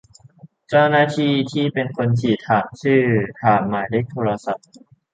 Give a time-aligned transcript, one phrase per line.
[0.69, 3.03] เจ้าหน้าที่ที่เป็นคนฉีด ถามชื่อ
[3.41, 4.67] ถามหมายเลขโทรศัพท์